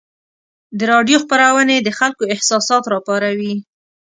[0.77, 3.55] د راډیو خپرونې د خلکو احساسات راپاروي.